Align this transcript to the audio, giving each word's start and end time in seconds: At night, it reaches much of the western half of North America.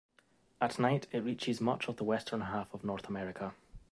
At 0.59 0.79
night, 0.79 1.05
it 1.11 1.19
reaches 1.19 1.61
much 1.61 1.87
of 1.87 1.97
the 1.97 2.03
western 2.03 2.41
half 2.41 2.73
of 2.73 2.83
North 2.83 3.07
America. 3.07 3.53